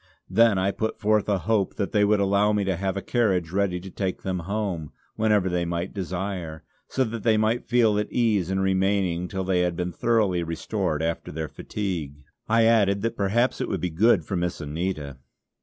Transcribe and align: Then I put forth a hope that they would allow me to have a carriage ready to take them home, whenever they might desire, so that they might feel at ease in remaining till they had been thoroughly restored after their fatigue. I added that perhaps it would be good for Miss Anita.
Then 0.31 0.57
I 0.57 0.71
put 0.71 0.99
forth 0.99 1.29
a 1.29 1.37
hope 1.37 1.75
that 1.75 1.91
they 1.91 2.03
would 2.03 2.19
allow 2.19 2.53
me 2.53 2.63
to 2.63 2.75
have 2.75 2.97
a 2.97 3.03
carriage 3.03 3.51
ready 3.51 3.79
to 3.81 3.91
take 3.91 4.23
them 4.23 4.39
home, 4.49 4.91
whenever 5.15 5.47
they 5.47 5.63
might 5.63 5.93
desire, 5.93 6.63
so 6.87 7.03
that 7.03 7.21
they 7.21 7.37
might 7.37 7.67
feel 7.67 7.99
at 7.99 8.11
ease 8.11 8.49
in 8.49 8.59
remaining 8.61 9.27
till 9.27 9.43
they 9.43 9.59
had 9.61 9.75
been 9.75 9.91
thoroughly 9.91 10.41
restored 10.41 11.03
after 11.03 11.31
their 11.31 11.47
fatigue. 11.49 12.23
I 12.49 12.65
added 12.65 13.03
that 13.03 13.15
perhaps 13.15 13.61
it 13.61 13.69
would 13.69 13.81
be 13.81 13.91
good 13.91 14.25
for 14.25 14.35
Miss 14.35 14.59
Anita. 14.59 15.19